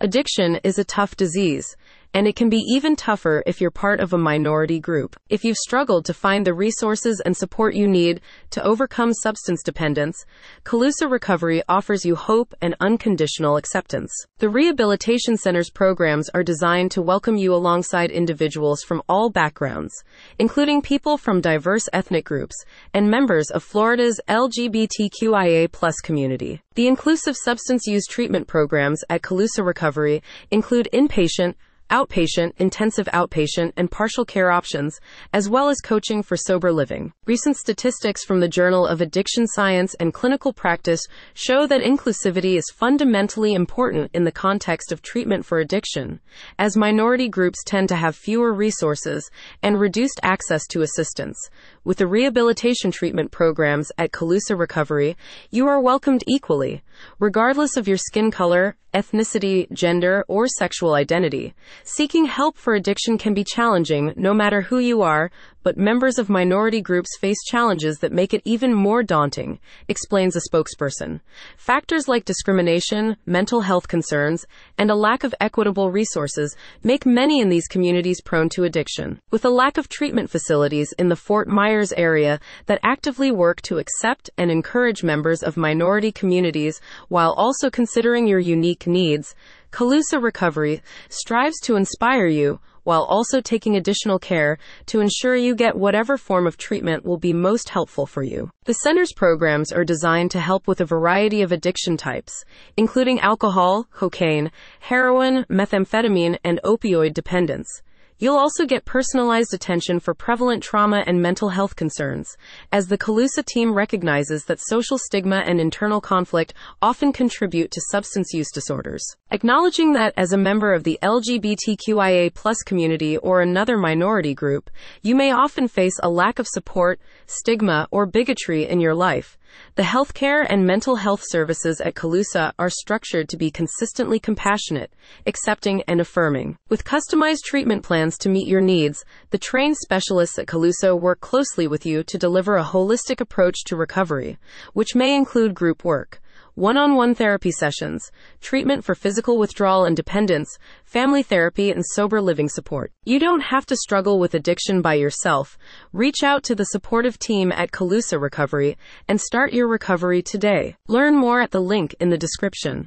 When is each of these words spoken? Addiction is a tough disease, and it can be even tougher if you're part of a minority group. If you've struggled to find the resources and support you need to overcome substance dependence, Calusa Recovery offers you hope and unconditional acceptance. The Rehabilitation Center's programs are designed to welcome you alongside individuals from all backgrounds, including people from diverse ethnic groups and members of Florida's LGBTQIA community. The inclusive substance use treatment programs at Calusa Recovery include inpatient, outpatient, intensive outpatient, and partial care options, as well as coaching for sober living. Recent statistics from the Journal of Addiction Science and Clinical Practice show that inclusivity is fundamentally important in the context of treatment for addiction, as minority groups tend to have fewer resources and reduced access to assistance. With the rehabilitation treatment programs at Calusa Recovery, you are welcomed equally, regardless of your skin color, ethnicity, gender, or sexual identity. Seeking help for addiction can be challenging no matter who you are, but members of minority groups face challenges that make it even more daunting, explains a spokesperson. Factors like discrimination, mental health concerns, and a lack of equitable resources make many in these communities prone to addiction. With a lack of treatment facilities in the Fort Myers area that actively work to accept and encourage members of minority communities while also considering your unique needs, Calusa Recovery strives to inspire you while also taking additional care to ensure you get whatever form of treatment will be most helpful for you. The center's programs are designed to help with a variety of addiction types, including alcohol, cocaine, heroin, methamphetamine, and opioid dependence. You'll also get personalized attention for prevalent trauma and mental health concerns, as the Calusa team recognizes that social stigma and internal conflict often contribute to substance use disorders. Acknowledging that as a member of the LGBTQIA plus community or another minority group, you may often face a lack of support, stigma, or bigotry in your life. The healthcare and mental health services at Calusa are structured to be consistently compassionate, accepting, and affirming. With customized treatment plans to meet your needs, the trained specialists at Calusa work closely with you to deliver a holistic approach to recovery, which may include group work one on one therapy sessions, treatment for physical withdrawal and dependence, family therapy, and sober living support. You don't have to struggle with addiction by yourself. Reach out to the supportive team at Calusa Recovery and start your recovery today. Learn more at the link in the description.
Addiction 0.00 0.60
is 0.62 0.78
a 0.78 0.84
tough 0.84 1.16
disease, 1.16 1.76
and 2.14 2.26
it 2.26 2.36
can 2.36 2.48
be 2.48 2.58
even 2.58 2.96
tougher 2.96 3.42
if 3.46 3.60
you're 3.60 3.70
part 3.70 4.00
of 4.00 4.12
a 4.12 4.18
minority 4.18 4.80
group. 4.80 5.16
If 5.28 5.44
you've 5.44 5.56
struggled 5.56 6.04
to 6.06 6.14
find 6.14 6.46
the 6.46 6.54
resources 6.54 7.20
and 7.24 7.36
support 7.36 7.74
you 7.74 7.86
need 7.86 8.20
to 8.50 8.62
overcome 8.62 9.12
substance 9.12 9.62
dependence, 9.62 10.24
Calusa 10.64 11.10
Recovery 11.10 11.62
offers 11.68 12.04
you 12.04 12.16
hope 12.16 12.54
and 12.60 12.74
unconditional 12.80 13.56
acceptance. 13.56 14.12
The 14.38 14.48
Rehabilitation 14.48 15.36
Center's 15.36 15.70
programs 15.70 16.28
are 16.30 16.42
designed 16.42 16.90
to 16.92 17.02
welcome 17.02 17.36
you 17.36 17.54
alongside 17.54 18.10
individuals 18.10 18.82
from 18.82 19.02
all 19.08 19.30
backgrounds, 19.30 19.92
including 20.38 20.82
people 20.82 21.18
from 21.18 21.40
diverse 21.40 21.88
ethnic 21.92 22.24
groups 22.24 22.56
and 22.94 23.10
members 23.10 23.50
of 23.50 23.62
Florida's 23.62 24.20
LGBTQIA 24.28 25.68
community. 26.02 26.62
The 26.74 26.86
inclusive 26.86 27.36
substance 27.36 27.86
use 27.86 28.06
treatment 28.06 28.46
programs 28.46 29.02
at 29.10 29.22
Calusa 29.22 29.64
Recovery 29.64 30.22
include 30.50 30.88
inpatient, 30.92 31.54
outpatient, 31.90 32.52
intensive 32.58 33.06
outpatient, 33.12 33.72
and 33.76 33.90
partial 33.90 34.24
care 34.24 34.50
options, 34.50 34.98
as 35.32 35.48
well 35.48 35.68
as 35.68 35.80
coaching 35.80 36.22
for 36.22 36.36
sober 36.36 36.72
living. 36.72 37.12
Recent 37.26 37.56
statistics 37.56 38.24
from 38.24 38.40
the 38.40 38.48
Journal 38.48 38.86
of 38.86 39.00
Addiction 39.00 39.46
Science 39.46 39.94
and 40.00 40.14
Clinical 40.14 40.52
Practice 40.52 41.00
show 41.34 41.66
that 41.66 41.82
inclusivity 41.82 42.56
is 42.56 42.72
fundamentally 42.74 43.54
important 43.54 44.10
in 44.14 44.24
the 44.24 44.32
context 44.32 44.92
of 44.92 45.02
treatment 45.02 45.44
for 45.44 45.58
addiction, 45.58 46.20
as 46.58 46.76
minority 46.76 47.28
groups 47.28 47.62
tend 47.64 47.88
to 47.88 47.96
have 47.96 48.16
fewer 48.16 48.52
resources 48.52 49.30
and 49.62 49.80
reduced 49.80 50.20
access 50.22 50.66
to 50.66 50.82
assistance. 50.82 51.38
With 51.84 51.98
the 51.98 52.06
rehabilitation 52.06 52.90
treatment 52.90 53.30
programs 53.30 53.90
at 53.96 54.12
Calusa 54.12 54.58
Recovery, 54.58 55.16
you 55.50 55.66
are 55.66 55.80
welcomed 55.80 56.24
equally, 56.26 56.82
regardless 57.18 57.76
of 57.76 57.88
your 57.88 57.96
skin 57.96 58.30
color, 58.30 58.76
ethnicity, 58.94 59.70
gender, 59.72 60.24
or 60.28 60.46
sexual 60.46 60.94
identity. 60.94 61.54
Seeking 61.84 62.26
help 62.26 62.56
for 62.56 62.74
addiction 62.74 63.18
can 63.18 63.34
be 63.34 63.44
challenging 63.44 64.12
no 64.16 64.32
matter 64.32 64.62
who 64.62 64.78
you 64.78 65.02
are, 65.02 65.30
but 65.62 65.76
members 65.76 66.18
of 66.18 66.30
minority 66.30 66.80
groups 66.80 67.10
face 67.20 67.36
challenges 67.44 67.98
that 67.98 68.12
make 68.12 68.32
it 68.32 68.40
even 68.44 68.72
more 68.72 69.02
daunting, 69.02 69.58
explains 69.88 70.34
a 70.34 70.40
spokesperson. 70.40 71.20
Factors 71.58 72.08
like 72.08 72.24
discrimination, 72.24 73.16
mental 73.26 73.60
health 73.60 73.88
concerns, 73.88 74.46
and 74.78 74.90
a 74.90 74.94
lack 74.94 75.24
of 75.24 75.34
equitable 75.40 75.90
resources 75.90 76.56
make 76.82 77.04
many 77.04 77.40
in 77.40 77.50
these 77.50 77.66
communities 77.66 78.22
prone 78.22 78.48
to 78.48 78.64
addiction. 78.64 79.20
With 79.30 79.44
a 79.44 79.50
lack 79.50 79.76
of 79.76 79.90
treatment 79.90 80.30
facilities 80.30 80.94
in 80.98 81.10
the 81.10 81.16
Fort 81.16 81.48
Myers 81.48 81.92
area 81.92 82.40
that 82.64 82.80
actively 82.82 83.30
work 83.30 83.60
to 83.62 83.76
accept 83.76 84.30
and 84.38 84.50
encourage 84.50 85.02
members 85.02 85.42
of 85.42 85.56
minority 85.58 86.12
communities 86.12 86.80
while 87.08 87.32
also 87.32 87.68
considering 87.68 88.26
your 88.26 88.38
unique 88.38 88.77
needs, 88.86 89.34
Calusa 89.72 90.22
Recovery 90.22 90.82
strives 91.08 91.60
to 91.60 91.76
inspire 91.76 92.26
you 92.26 92.60
while 92.88 93.02
also 93.02 93.40
taking 93.40 93.76
additional 93.76 94.18
care 94.18 94.56
to 94.86 95.00
ensure 95.00 95.36
you 95.36 95.54
get 95.54 95.76
whatever 95.76 96.16
form 96.16 96.46
of 96.46 96.56
treatment 96.56 97.04
will 97.04 97.18
be 97.18 97.34
most 97.34 97.68
helpful 97.68 98.06
for 98.06 98.22
you. 98.22 98.50
The 98.64 98.72
center's 98.72 99.12
programs 99.12 99.72
are 99.72 99.84
designed 99.84 100.30
to 100.30 100.40
help 100.40 100.66
with 100.66 100.80
a 100.80 100.86
variety 100.86 101.42
of 101.42 101.52
addiction 101.52 101.98
types, 101.98 102.44
including 102.78 103.20
alcohol, 103.20 103.86
cocaine, 103.92 104.50
heroin, 104.80 105.44
methamphetamine, 105.50 106.38
and 106.42 106.60
opioid 106.64 107.12
dependence. 107.12 107.82
You'll 108.20 108.36
also 108.36 108.66
get 108.66 108.84
personalized 108.84 109.54
attention 109.54 110.00
for 110.00 110.12
prevalent 110.12 110.60
trauma 110.60 111.04
and 111.06 111.22
mental 111.22 111.50
health 111.50 111.76
concerns, 111.76 112.36
as 112.72 112.88
the 112.88 112.98
Calusa 112.98 113.44
team 113.46 113.72
recognizes 113.72 114.44
that 114.46 114.58
social 114.60 114.98
stigma 114.98 115.44
and 115.46 115.60
internal 115.60 116.00
conflict 116.00 116.52
often 116.82 117.12
contribute 117.12 117.70
to 117.70 117.80
substance 117.92 118.34
use 118.34 118.50
disorders. 118.50 119.04
Acknowledging 119.30 119.92
that 119.92 120.14
as 120.16 120.32
a 120.32 120.36
member 120.36 120.74
of 120.74 120.82
the 120.82 120.98
LGBTQIA 121.00 122.34
plus 122.34 122.56
community 122.64 123.16
or 123.18 123.40
another 123.40 123.78
minority 123.78 124.34
group, 124.34 124.68
you 125.00 125.14
may 125.14 125.30
often 125.30 125.68
face 125.68 126.00
a 126.02 126.10
lack 126.10 126.40
of 126.40 126.48
support, 126.48 126.98
stigma, 127.26 127.86
or 127.92 128.04
bigotry 128.04 128.66
in 128.66 128.80
your 128.80 128.96
life. 128.96 129.38
The 129.76 129.82
healthcare 129.82 130.44
and 130.48 130.66
mental 130.66 130.96
health 130.96 131.22
services 131.24 131.80
at 131.80 131.94
Calusa 131.94 132.52
are 132.58 132.70
structured 132.70 133.28
to 133.30 133.36
be 133.36 133.50
consistently 133.50 134.18
compassionate, 134.18 134.92
accepting, 135.26 135.82
and 135.88 136.00
affirming. 136.00 136.58
With 136.68 136.84
customized 136.84 137.44
treatment 137.44 137.82
plans 137.82 138.07
to 138.16 138.30
meet 138.30 138.48
your 138.48 138.62
needs, 138.62 139.04
the 139.28 139.36
trained 139.36 139.76
specialists 139.76 140.38
at 140.38 140.46
Calusa 140.46 140.98
work 140.98 141.20
closely 141.20 141.66
with 141.66 141.84
you 141.84 142.02
to 142.04 142.16
deliver 142.16 142.56
a 142.56 142.64
holistic 142.64 143.20
approach 143.20 143.64
to 143.64 143.76
recovery, 143.76 144.38
which 144.72 144.94
may 144.94 145.14
include 145.14 145.54
group 145.54 145.84
work 145.84 146.20
one 146.58 146.76
on 146.76 146.96
one 146.96 147.14
therapy 147.14 147.52
sessions, 147.52 148.10
treatment 148.40 148.84
for 148.84 148.96
physical 148.96 149.38
withdrawal 149.38 149.84
and 149.84 149.94
dependence, 149.94 150.58
family 150.84 151.22
therapy, 151.22 151.70
and 151.70 151.84
sober 151.86 152.20
living 152.20 152.48
support. 152.48 152.90
You 153.04 153.20
don't 153.20 153.42
have 153.42 153.64
to 153.66 153.76
struggle 153.76 154.18
with 154.18 154.34
addiction 154.34 154.82
by 154.82 154.94
yourself. 154.94 155.56
Reach 155.92 156.24
out 156.24 156.42
to 156.44 156.56
the 156.56 156.64
supportive 156.64 157.16
team 157.16 157.52
at 157.52 157.70
Calusa 157.70 158.20
Recovery 158.20 158.76
and 159.06 159.20
start 159.20 159.52
your 159.52 159.68
recovery 159.68 160.20
today. 160.20 160.76
Learn 160.88 161.14
more 161.14 161.40
at 161.40 161.52
the 161.52 161.60
link 161.60 161.94
in 162.00 162.08
the 162.10 162.18
description. 162.18 162.86